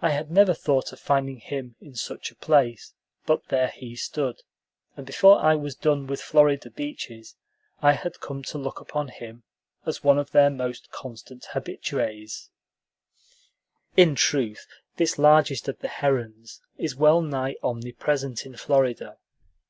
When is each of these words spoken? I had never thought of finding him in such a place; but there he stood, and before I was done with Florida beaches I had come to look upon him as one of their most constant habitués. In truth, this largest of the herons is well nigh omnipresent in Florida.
I 0.00 0.08
had 0.12 0.30
never 0.30 0.54
thought 0.54 0.90
of 0.90 0.98
finding 1.00 1.36
him 1.38 1.76
in 1.82 1.94
such 1.94 2.30
a 2.30 2.34
place; 2.34 2.94
but 3.26 3.48
there 3.48 3.68
he 3.68 3.94
stood, 3.94 4.40
and 4.96 5.04
before 5.04 5.38
I 5.38 5.54
was 5.54 5.74
done 5.74 6.06
with 6.06 6.22
Florida 6.22 6.70
beaches 6.70 7.36
I 7.82 7.92
had 7.92 8.20
come 8.20 8.42
to 8.44 8.56
look 8.56 8.80
upon 8.80 9.08
him 9.08 9.42
as 9.84 10.02
one 10.02 10.18
of 10.18 10.30
their 10.30 10.48
most 10.48 10.90
constant 10.90 11.48
habitués. 11.52 12.48
In 13.98 14.14
truth, 14.14 14.66
this 14.96 15.18
largest 15.18 15.68
of 15.68 15.78
the 15.80 15.88
herons 15.88 16.62
is 16.78 16.96
well 16.96 17.20
nigh 17.20 17.56
omnipresent 17.62 18.46
in 18.46 18.56
Florida. 18.56 19.18